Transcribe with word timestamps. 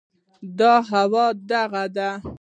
دا 0.57 0.73
هوا، 0.89 1.25
دغه 1.51 2.09